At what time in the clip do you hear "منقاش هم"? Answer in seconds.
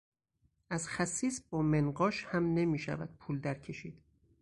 1.61-2.53